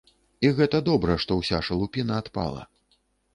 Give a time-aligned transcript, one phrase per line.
[0.47, 2.65] І гэта добра, што ўся шалупіна адпала.